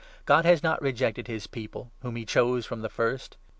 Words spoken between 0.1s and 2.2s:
God has not rejected his People, whom